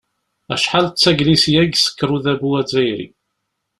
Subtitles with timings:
[0.53, 3.07] Acḥal d taglisya i isekkeṛ Udabu azzayri!